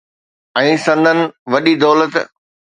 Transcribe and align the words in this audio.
۽ 0.61 0.71
سندن 0.85 1.19
وڏي 1.57 1.73
دولت. 1.87 2.13